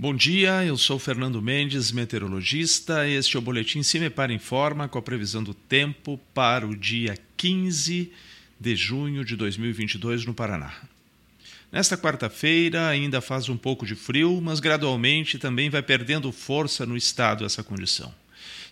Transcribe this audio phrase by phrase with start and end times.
[0.00, 3.08] Bom dia, eu sou Fernando Mendes, meteorologista.
[3.08, 8.12] Este é o Boletim Cimepar Informa com a previsão do tempo para o dia 15
[8.60, 10.72] de junho de 2022 no Paraná.
[11.72, 16.96] Nesta quarta-feira ainda faz um pouco de frio, mas gradualmente também vai perdendo força no
[16.96, 18.14] estado essa condição.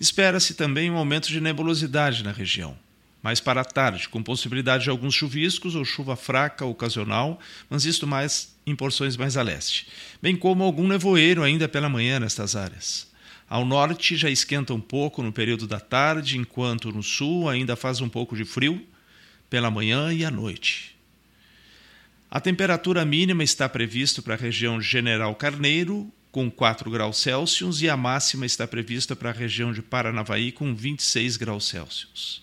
[0.00, 2.76] Espera-se também um aumento de nebulosidade na região
[3.22, 7.38] mais para a tarde, com possibilidade de alguns chuviscos ou chuva fraca ocasional,
[7.70, 9.86] mas isto mais em porções mais a leste,
[10.20, 13.10] bem como algum nevoeiro ainda pela manhã nestas áreas.
[13.48, 18.00] Ao norte já esquenta um pouco no período da tarde, enquanto no sul ainda faz
[18.00, 18.84] um pouco de frio
[19.50, 20.96] pela manhã e à noite.
[22.30, 27.90] A temperatura mínima está prevista para a região General Carneiro, com 4 graus Celsius, e
[27.90, 32.42] a máxima está prevista para a região de Paranavaí, com 26 graus Celsius.